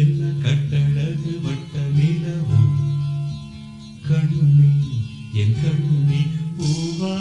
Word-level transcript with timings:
சுட்டதென்ன 0.00 0.28
கட்டழகு 0.42 1.32
வட்ட 1.44 1.80
நிலவோ 1.96 2.58
கண்ணே 4.06 4.68
என் 5.34 5.56
கண்ணே 5.58 6.20
பூவா 6.56 7.12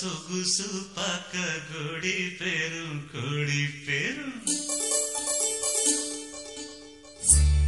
சொகுசு 0.00 0.66
பக்க 0.94 1.38
கொடி 1.68 2.14
பெரும் 2.38 3.00
கொடி 3.12 3.62
பெரும். 3.86 4.38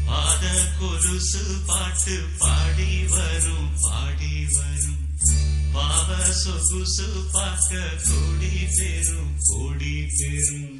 பாத 0.06 0.44
கொலுசு 0.80 1.44
பாட்டு 1.66 2.16
பாடி 2.38 3.06
வரும் 3.06 3.70
பாடி 3.80 4.46
வரும். 4.54 5.02
பாவ 5.72 6.32
சொகுசு 6.32 7.08
பார்க்க 7.32 7.82
கொடி 8.08 8.54
பெரும் 8.76 9.34
கொடி 9.46 10.08
பெரும். 10.18 10.78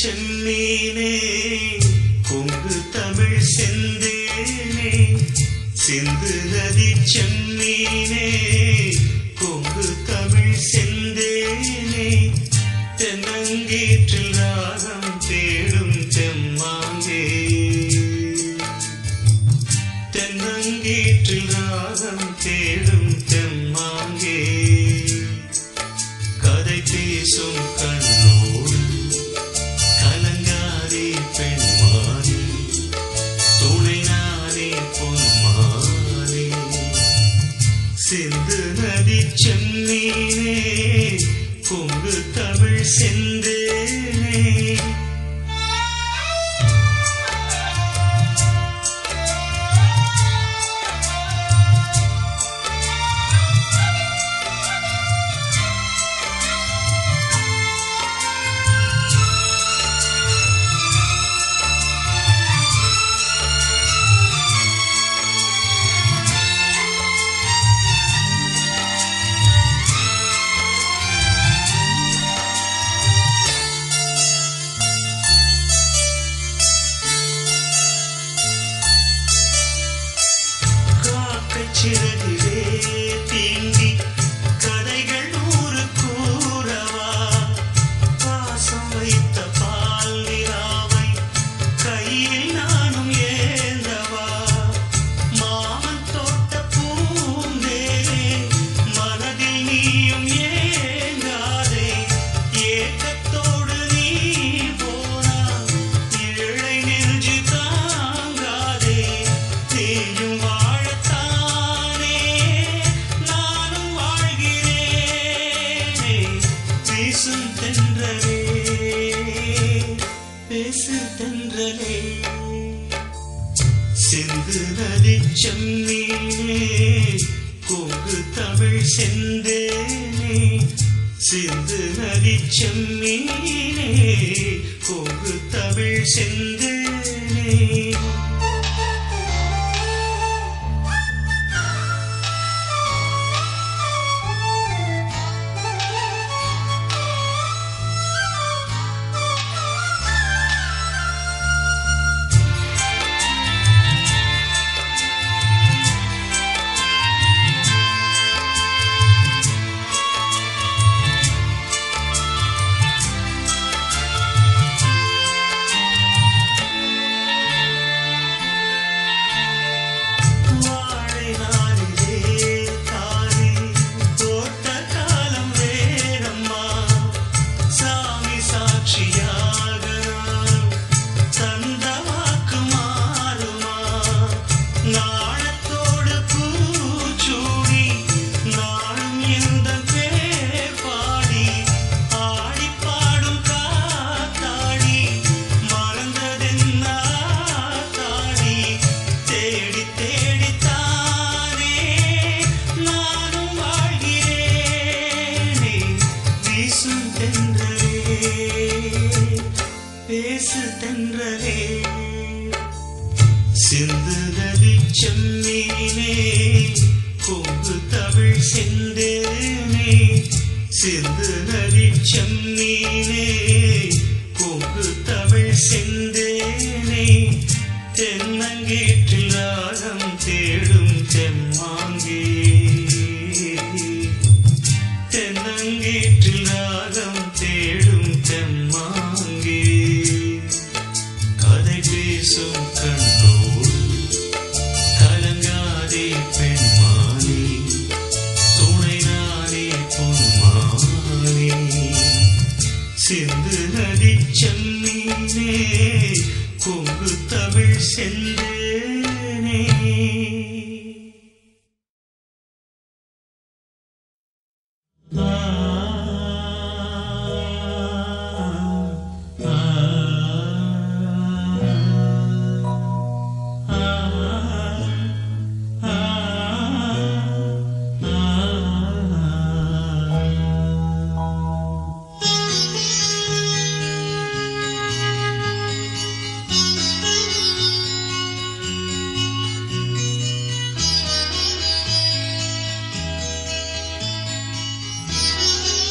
ചെന്നീനേ 0.00 1.15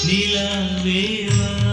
நிலவேவா 0.06 1.63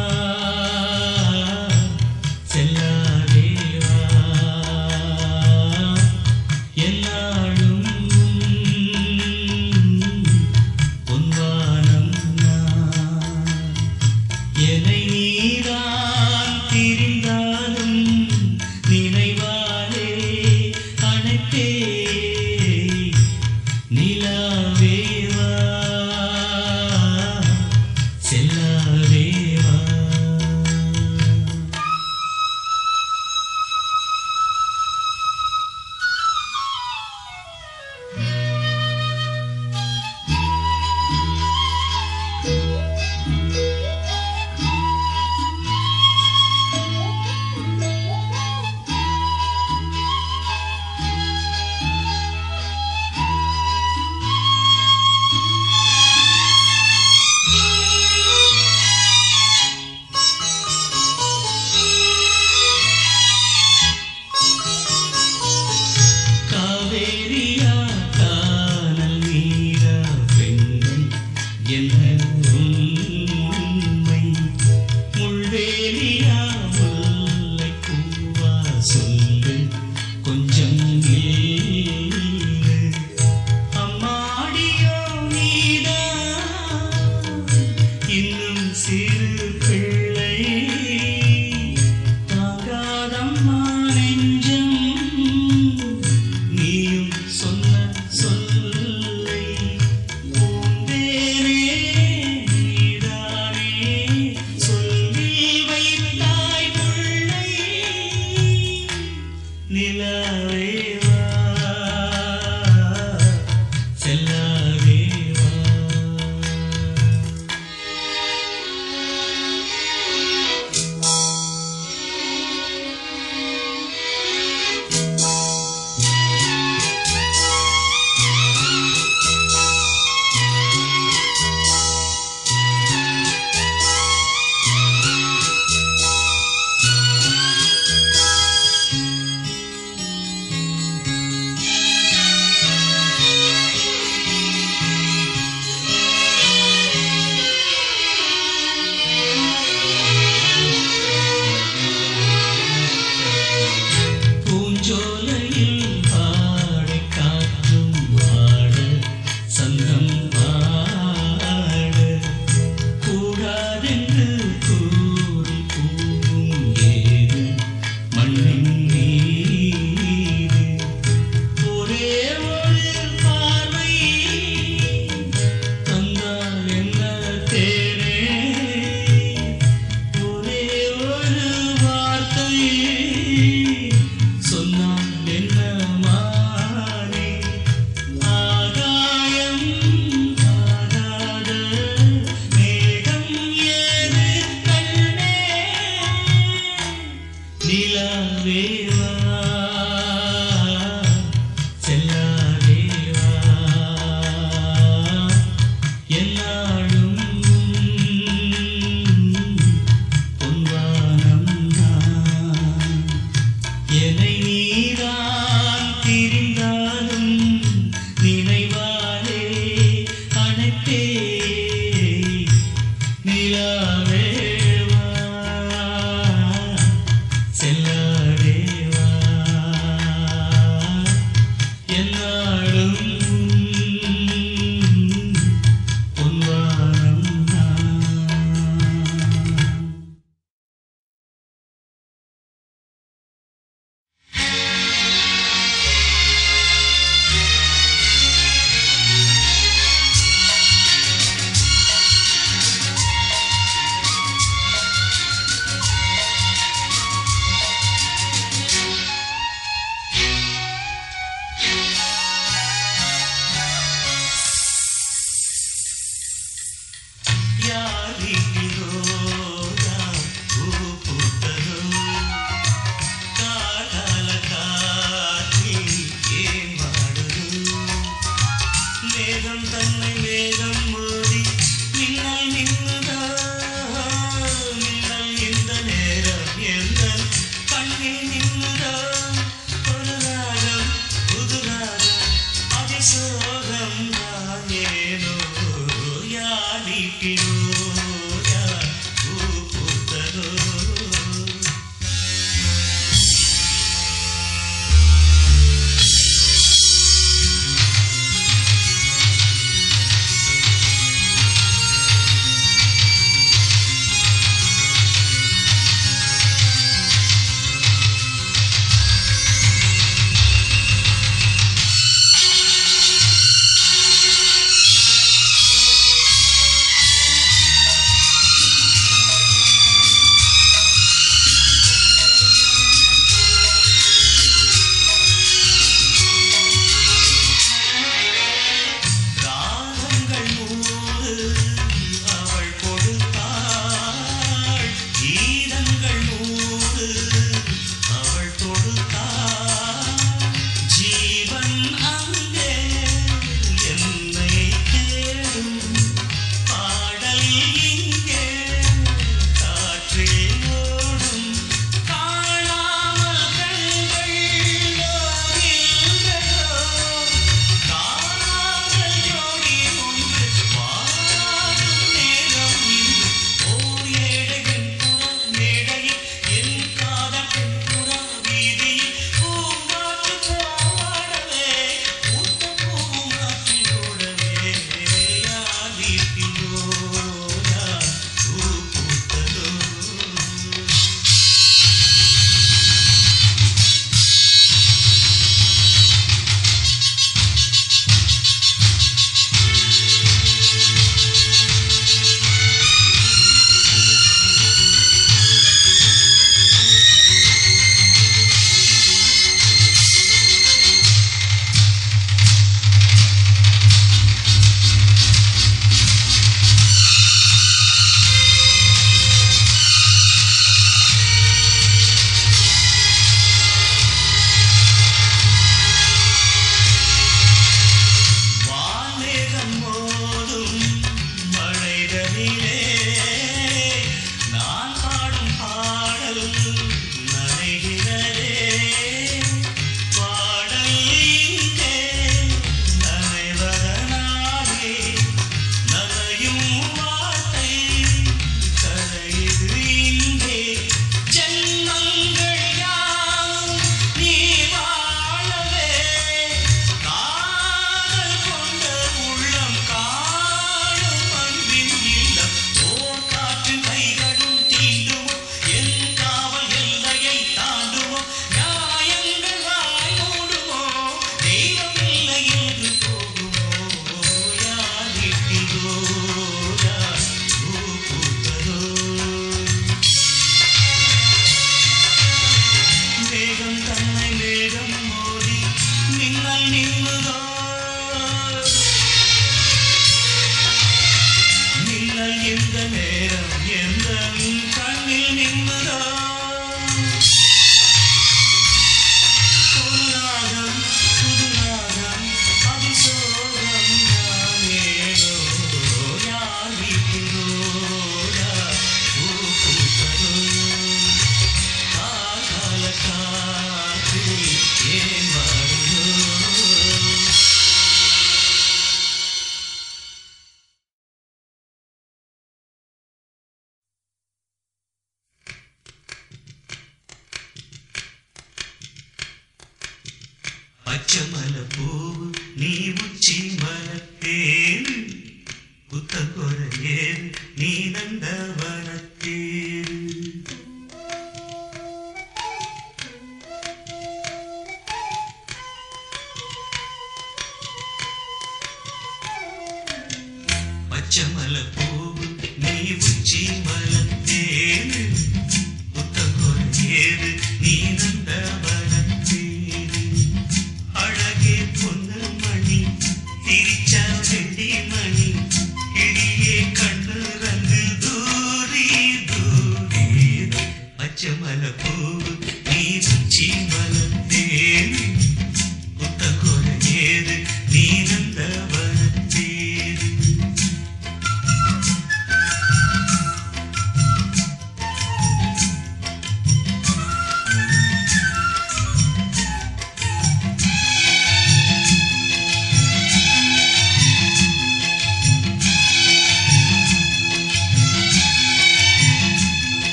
Good. 536.13 536.52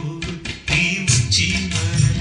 amor 0.00 0.20
que 0.66 1.06
te. 1.30 2.19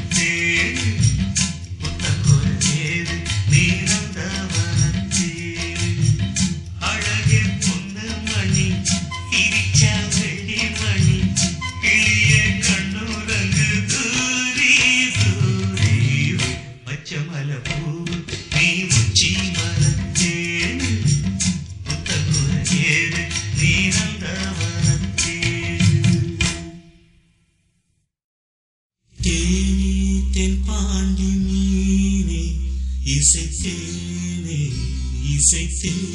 sem 35.60 35.68
fim. 35.68 36.09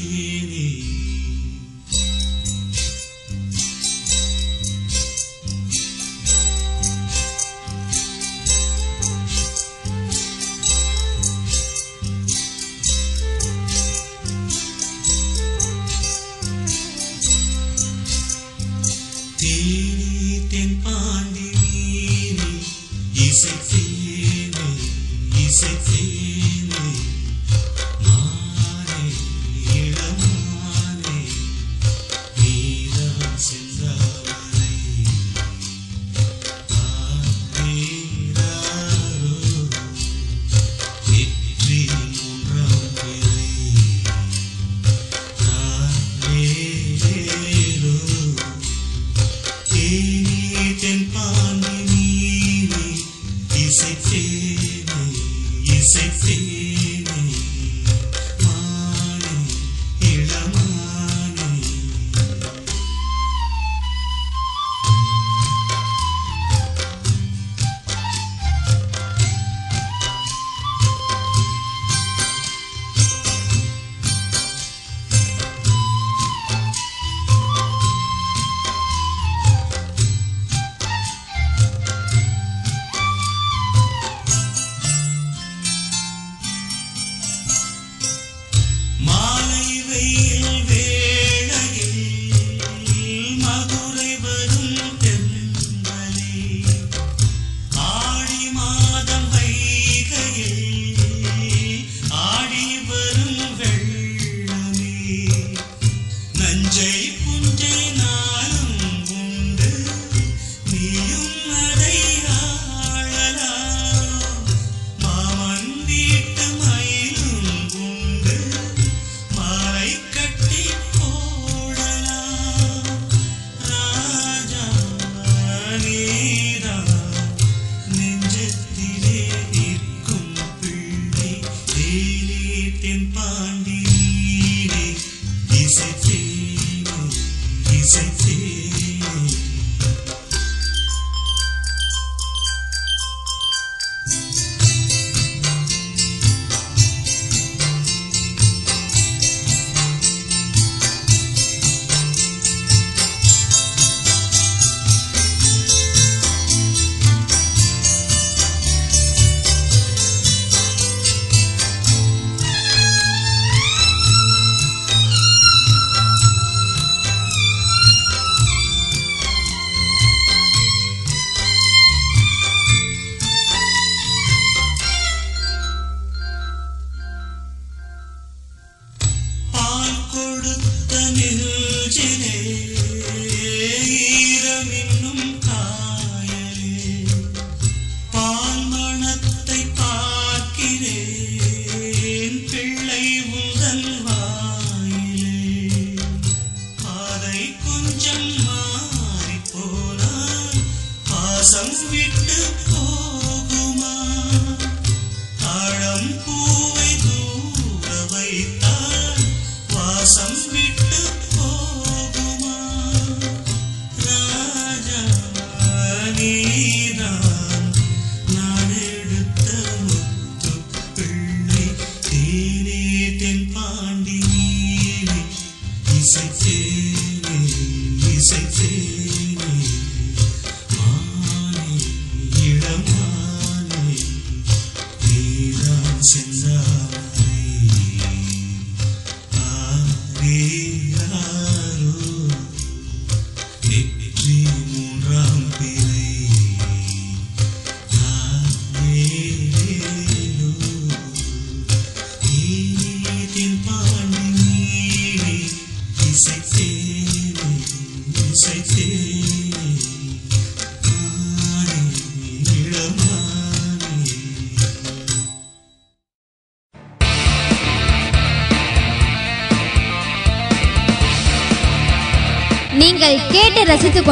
Tamil 180.92 181.63